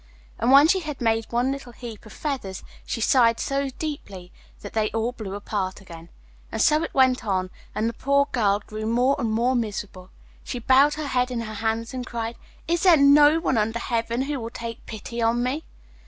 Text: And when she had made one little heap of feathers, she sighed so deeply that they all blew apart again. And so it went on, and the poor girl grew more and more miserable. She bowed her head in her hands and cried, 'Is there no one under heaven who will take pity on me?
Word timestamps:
And 0.39 0.51
when 0.51 0.67
she 0.67 0.79
had 0.79 0.99
made 0.99 1.27
one 1.29 1.51
little 1.51 1.73
heap 1.73 2.07
of 2.07 2.13
feathers, 2.13 2.63
she 2.87 2.99
sighed 3.01 3.39
so 3.39 3.69
deeply 3.69 4.31
that 4.61 4.73
they 4.73 4.89
all 4.93 5.11
blew 5.11 5.35
apart 5.35 5.79
again. 5.79 6.09
And 6.51 6.59
so 6.59 6.81
it 6.81 6.95
went 6.95 7.23
on, 7.23 7.51
and 7.75 7.87
the 7.87 7.93
poor 7.93 8.27
girl 8.31 8.63
grew 8.65 8.87
more 8.87 9.15
and 9.19 9.29
more 9.31 9.53
miserable. 9.55 10.09
She 10.43 10.57
bowed 10.57 10.95
her 10.95 11.05
head 11.05 11.29
in 11.29 11.41
her 11.41 11.53
hands 11.53 11.93
and 11.93 12.03
cried, 12.03 12.35
'Is 12.67 12.81
there 12.81 12.97
no 12.97 13.39
one 13.39 13.59
under 13.59 13.77
heaven 13.77 14.23
who 14.23 14.39
will 14.39 14.49
take 14.49 14.87
pity 14.87 15.21
on 15.21 15.43
me? 15.43 15.65